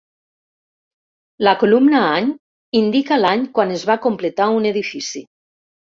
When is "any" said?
2.21-2.31